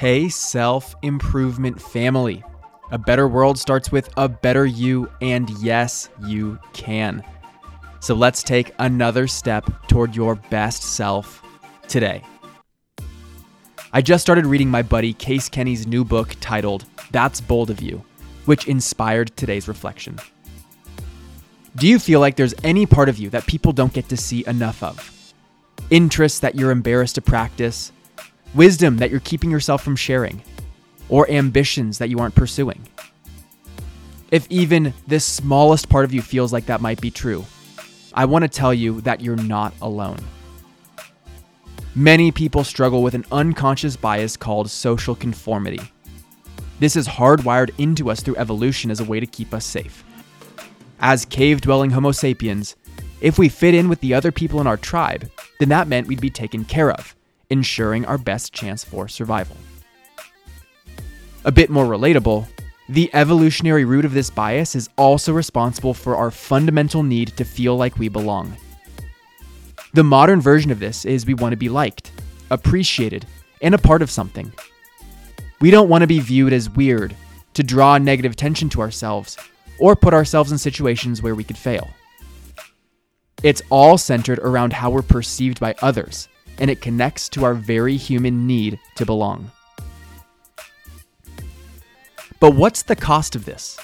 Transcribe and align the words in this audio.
Hey, 0.00 0.30
self 0.30 0.96
improvement 1.02 1.78
family. 1.78 2.42
A 2.90 2.96
better 2.96 3.28
world 3.28 3.58
starts 3.58 3.92
with 3.92 4.08
a 4.16 4.30
better 4.30 4.64
you, 4.64 5.10
and 5.20 5.50
yes, 5.62 6.08
you 6.24 6.58
can. 6.72 7.22
So 8.00 8.14
let's 8.14 8.42
take 8.42 8.72
another 8.78 9.26
step 9.26 9.68
toward 9.88 10.16
your 10.16 10.36
best 10.36 10.84
self 10.84 11.42
today. 11.86 12.22
I 13.92 14.00
just 14.00 14.22
started 14.22 14.46
reading 14.46 14.70
my 14.70 14.80
buddy 14.80 15.12
Case 15.12 15.50
Kenny's 15.50 15.86
new 15.86 16.02
book 16.02 16.34
titled 16.40 16.86
That's 17.10 17.42
Bold 17.42 17.68
of 17.68 17.82
You, 17.82 18.02
which 18.46 18.68
inspired 18.68 19.36
today's 19.36 19.68
reflection. 19.68 20.18
Do 21.76 21.86
you 21.86 21.98
feel 21.98 22.20
like 22.20 22.36
there's 22.36 22.54
any 22.64 22.86
part 22.86 23.10
of 23.10 23.18
you 23.18 23.28
that 23.28 23.46
people 23.46 23.72
don't 23.72 23.92
get 23.92 24.08
to 24.08 24.16
see 24.16 24.46
enough 24.46 24.82
of? 24.82 25.34
Interests 25.90 26.38
that 26.38 26.54
you're 26.54 26.70
embarrassed 26.70 27.16
to 27.16 27.20
practice, 27.20 27.92
wisdom 28.54 28.98
that 28.98 29.10
you're 29.10 29.20
keeping 29.20 29.50
yourself 29.50 29.82
from 29.82 29.96
sharing, 29.96 30.42
or 31.08 31.30
ambitions 31.30 31.98
that 31.98 32.08
you 32.08 32.18
aren't 32.18 32.34
pursuing? 32.34 32.86
If 34.30 34.46
even 34.48 34.94
this 35.06 35.24
smallest 35.24 35.88
part 35.88 36.04
of 36.04 36.14
you 36.14 36.22
feels 36.22 36.52
like 36.52 36.66
that 36.66 36.80
might 36.80 37.00
be 37.00 37.10
true, 37.10 37.44
I 38.14 38.24
want 38.24 38.42
to 38.42 38.48
tell 38.48 38.74
you 38.74 39.00
that 39.02 39.20
you're 39.20 39.36
not 39.36 39.74
alone. 39.82 40.18
Many 41.94 42.30
people 42.30 42.62
struggle 42.62 43.02
with 43.02 43.14
an 43.14 43.24
unconscious 43.32 43.96
bias 43.96 44.36
called 44.36 44.70
social 44.70 45.16
conformity. 45.16 45.80
This 46.78 46.94
is 46.94 47.08
hardwired 47.08 47.72
into 47.78 48.10
us 48.10 48.20
through 48.20 48.36
evolution 48.36 48.90
as 48.90 49.00
a 49.00 49.04
way 49.04 49.20
to 49.20 49.26
keep 49.26 49.52
us 49.52 49.64
safe. 49.64 50.04
As 51.00 51.24
cave 51.24 51.60
dwelling 51.60 51.90
Homo 51.90 52.12
sapiens, 52.12 52.76
if 53.20 53.38
we 53.38 53.48
fit 53.48 53.74
in 53.74 53.88
with 53.88 54.00
the 54.00 54.14
other 54.14 54.30
people 54.30 54.60
in 54.60 54.66
our 54.66 54.76
tribe, 54.76 55.28
then 55.58 55.68
that 55.70 55.88
meant 55.88 56.06
we'd 56.06 56.20
be 56.20 56.30
taken 56.30 56.64
care 56.64 56.90
of, 56.90 57.14
ensuring 57.50 58.04
our 58.06 58.18
best 58.18 58.52
chance 58.52 58.82
for 58.82 59.08
survival. 59.08 59.56
A 61.44 61.52
bit 61.52 61.70
more 61.70 61.86
relatable, 61.86 62.46
the 62.88 63.10
evolutionary 63.14 63.84
root 63.84 64.04
of 64.04 64.12
this 64.12 64.30
bias 64.30 64.74
is 64.74 64.88
also 64.98 65.32
responsible 65.32 65.94
for 65.94 66.16
our 66.16 66.30
fundamental 66.30 67.02
need 67.02 67.28
to 67.36 67.44
feel 67.44 67.76
like 67.76 67.98
we 67.98 68.08
belong. 68.08 68.56
The 69.92 70.04
modern 70.04 70.40
version 70.40 70.70
of 70.70 70.80
this 70.80 71.04
is 71.04 71.26
we 71.26 71.34
want 71.34 71.52
to 71.52 71.56
be 71.56 71.68
liked, 71.68 72.12
appreciated, 72.50 73.26
and 73.62 73.74
a 73.74 73.78
part 73.78 74.02
of 74.02 74.10
something. 74.10 74.52
We 75.60 75.70
don't 75.70 75.88
want 75.88 76.02
to 76.02 76.06
be 76.06 76.20
viewed 76.20 76.52
as 76.52 76.70
weird, 76.70 77.14
to 77.54 77.62
draw 77.62 77.98
negative 77.98 78.32
attention 78.32 78.68
to 78.70 78.80
ourselves, 78.80 79.36
or 79.78 79.96
put 79.96 80.14
ourselves 80.14 80.52
in 80.52 80.58
situations 80.58 81.22
where 81.22 81.34
we 81.34 81.44
could 81.44 81.58
fail. 81.58 81.88
It's 83.42 83.62
all 83.70 83.98
centered 83.98 84.38
around 84.40 84.72
how 84.72 84.90
we're 84.90 85.02
perceived 85.02 85.60
by 85.60 85.74
others, 85.80 86.28
and 86.60 86.70
it 86.70 86.80
connects 86.80 87.28
to 87.30 87.44
our 87.44 87.54
very 87.54 87.96
human 87.96 88.46
need 88.46 88.78
to 88.96 89.06
belong. 89.06 89.50
But 92.38 92.54
what's 92.54 92.82
the 92.82 92.96
cost 92.96 93.34
of 93.34 93.44
this? 93.44 93.78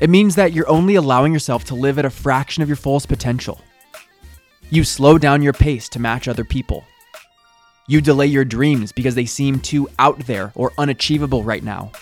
It 0.00 0.10
means 0.10 0.34
that 0.34 0.52
you're 0.52 0.68
only 0.68 0.94
allowing 0.94 1.32
yourself 1.32 1.64
to 1.64 1.74
live 1.74 1.98
at 1.98 2.04
a 2.04 2.10
fraction 2.10 2.62
of 2.62 2.68
your 2.68 2.76
fullest 2.76 3.08
potential. 3.08 3.60
You 4.70 4.84
slow 4.84 5.16
down 5.16 5.42
your 5.42 5.52
pace 5.52 5.88
to 5.90 5.98
match 5.98 6.28
other 6.28 6.44
people. 6.44 6.84
You 7.88 8.00
delay 8.00 8.26
your 8.26 8.44
dreams 8.44 8.92
because 8.92 9.14
they 9.14 9.26
seem 9.26 9.60
too 9.60 9.88
out 9.98 10.18
there 10.20 10.52
or 10.54 10.72
unachievable 10.76 11.44
right 11.44 11.62
now. 11.62 11.92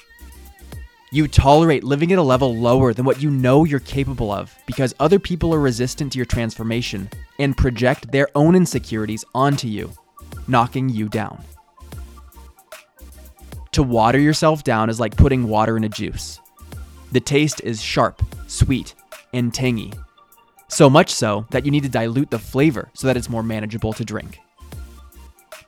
You 1.14 1.28
tolerate 1.28 1.84
living 1.84 2.12
at 2.12 2.18
a 2.18 2.22
level 2.22 2.56
lower 2.56 2.92
than 2.92 3.04
what 3.04 3.22
you 3.22 3.30
know 3.30 3.62
you're 3.62 3.78
capable 3.78 4.32
of 4.32 4.52
because 4.66 4.96
other 4.98 5.20
people 5.20 5.54
are 5.54 5.60
resistant 5.60 6.10
to 6.10 6.18
your 6.18 6.26
transformation 6.26 7.08
and 7.38 7.56
project 7.56 8.10
their 8.10 8.26
own 8.34 8.56
insecurities 8.56 9.24
onto 9.32 9.68
you, 9.68 9.92
knocking 10.48 10.88
you 10.88 11.08
down. 11.08 11.40
To 13.70 13.84
water 13.84 14.18
yourself 14.18 14.64
down 14.64 14.90
is 14.90 14.98
like 14.98 15.16
putting 15.16 15.46
water 15.46 15.76
in 15.76 15.84
a 15.84 15.88
juice. 15.88 16.40
The 17.12 17.20
taste 17.20 17.60
is 17.60 17.80
sharp, 17.80 18.20
sweet, 18.48 18.96
and 19.32 19.54
tangy. 19.54 19.92
So 20.66 20.90
much 20.90 21.10
so 21.10 21.46
that 21.50 21.64
you 21.64 21.70
need 21.70 21.84
to 21.84 21.88
dilute 21.88 22.32
the 22.32 22.40
flavor 22.40 22.90
so 22.92 23.06
that 23.06 23.16
it's 23.16 23.30
more 23.30 23.44
manageable 23.44 23.92
to 23.92 24.04
drink. 24.04 24.40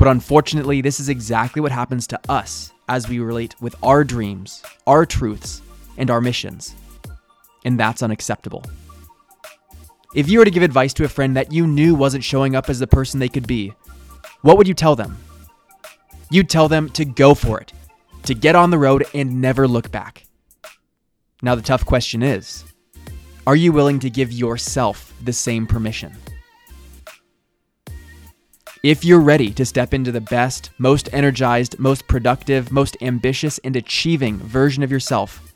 But 0.06 0.12
unfortunately, 0.12 0.82
this 0.82 1.00
is 1.00 1.08
exactly 1.08 1.60
what 1.60 1.72
happens 1.72 2.06
to 2.06 2.20
us 2.28 2.72
as 2.88 3.08
we 3.08 3.18
relate 3.18 3.60
with 3.60 3.74
our 3.82 4.04
dreams, 4.04 4.62
our 4.86 5.04
truths, 5.04 5.62
and 5.96 6.12
our 6.12 6.20
missions. 6.20 6.76
And 7.64 7.76
that's 7.76 8.04
unacceptable. 8.04 8.62
If 10.14 10.28
you 10.28 10.38
were 10.38 10.44
to 10.44 10.50
give 10.52 10.62
advice 10.62 10.94
to 10.94 11.04
a 11.04 11.08
friend 11.08 11.36
that 11.36 11.50
you 11.50 11.66
knew 11.66 11.96
wasn't 11.96 12.22
showing 12.22 12.54
up 12.54 12.70
as 12.70 12.78
the 12.78 12.86
person 12.86 13.18
they 13.18 13.28
could 13.28 13.48
be, 13.48 13.72
what 14.42 14.56
would 14.56 14.68
you 14.68 14.74
tell 14.74 14.94
them? 14.94 15.18
You'd 16.30 16.50
tell 16.50 16.68
them 16.68 16.88
to 16.90 17.04
go 17.04 17.34
for 17.34 17.60
it, 17.60 17.72
to 18.26 18.34
get 18.34 18.54
on 18.54 18.70
the 18.70 18.78
road 18.78 19.06
and 19.12 19.40
never 19.40 19.66
look 19.66 19.90
back. 19.90 20.22
Now, 21.42 21.56
the 21.56 21.62
tough 21.62 21.84
question 21.84 22.22
is 22.22 22.64
are 23.44 23.56
you 23.56 23.72
willing 23.72 23.98
to 23.98 24.08
give 24.08 24.30
yourself 24.30 25.12
the 25.24 25.32
same 25.32 25.66
permission? 25.66 26.12
If 28.82 29.06
you're 29.06 29.20
ready 29.20 29.50
to 29.54 29.64
step 29.64 29.94
into 29.94 30.12
the 30.12 30.20
best, 30.20 30.70
most 30.76 31.08
energized, 31.14 31.78
most 31.78 32.06
productive, 32.06 32.70
most 32.70 32.96
ambitious, 33.00 33.58
and 33.64 33.74
achieving 33.74 34.36
version 34.38 34.82
of 34.82 34.92
yourself, 34.92 35.54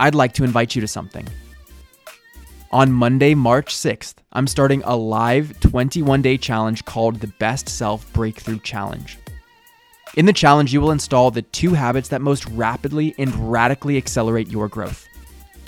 I'd 0.00 0.14
like 0.14 0.32
to 0.34 0.44
invite 0.44 0.74
you 0.74 0.80
to 0.80 0.88
something. 0.88 1.28
On 2.72 2.90
Monday, 2.90 3.34
March 3.34 3.74
6th, 3.74 4.14
I'm 4.32 4.46
starting 4.46 4.82
a 4.84 4.96
live 4.96 5.60
21 5.60 6.22
day 6.22 6.38
challenge 6.38 6.84
called 6.86 7.20
the 7.20 7.28
Best 7.38 7.68
Self 7.68 8.10
Breakthrough 8.14 8.60
Challenge. 8.60 9.18
In 10.16 10.24
the 10.24 10.32
challenge, 10.32 10.72
you 10.72 10.80
will 10.80 10.92
install 10.92 11.30
the 11.30 11.42
two 11.42 11.74
habits 11.74 12.08
that 12.08 12.22
most 12.22 12.46
rapidly 12.46 13.14
and 13.18 13.52
radically 13.52 13.98
accelerate 13.98 14.48
your 14.48 14.66
growth. 14.66 15.06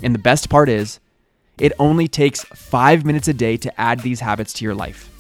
And 0.03 0.15
the 0.15 0.19
best 0.19 0.49
part 0.49 0.70
is, 0.70 1.00
it 1.59 1.72
only 1.78 2.09
takes 2.09 2.44
five 2.44 3.05
minutes 3.05 3.28
a 3.28 3.34
day 3.34 3.59
to 3.59 3.81
add 3.81 4.00
these 4.00 4.20
habits 4.20 4.55
to 4.55 4.65
your 4.65 4.75
life. 4.75 5.10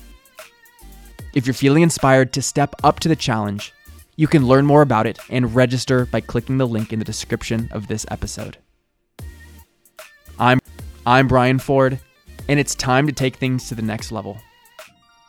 If 1.34 1.46
you're 1.46 1.54
feeling 1.54 1.82
inspired 1.82 2.32
to 2.32 2.42
step 2.42 2.74
up 2.82 3.00
to 3.00 3.08
the 3.08 3.16
challenge, 3.16 3.74
you 4.16 4.26
can 4.26 4.46
learn 4.46 4.64
more 4.64 4.80
about 4.82 5.06
it 5.06 5.18
and 5.28 5.54
register 5.54 6.06
by 6.06 6.20
clicking 6.20 6.56
the 6.56 6.66
link 6.66 6.92
in 6.92 6.98
the 6.98 7.04
description 7.04 7.68
of 7.70 7.86
this 7.86 8.06
episode. 8.10 8.56
I'm 10.38 10.58
I'm 11.06 11.28
Brian 11.28 11.58
Ford, 11.58 12.00
and 12.48 12.58
it's 12.58 12.74
time 12.74 13.06
to 13.06 13.12
take 13.12 13.36
things 13.36 13.68
to 13.68 13.74
the 13.74 13.82
next 13.82 14.10
level. 14.10 14.38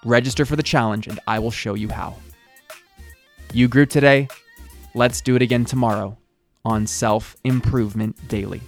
Register 0.05 0.45
for 0.45 0.55
the 0.55 0.63
challenge 0.63 1.07
and 1.07 1.19
I 1.27 1.39
will 1.39 1.51
show 1.51 1.73
you 1.73 1.89
how. 1.89 2.15
You 3.53 3.67
grew 3.67 3.85
today. 3.85 4.29
Let's 4.95 5.19
do 5.19 5.35
it 5.35 5.41
again 5.41 5.65
tomorrow 5.65 6.17
on 6.63 6.87
Self 6.87 7.35
Improvement 7.43 8.27
Daily. 8.29 8.61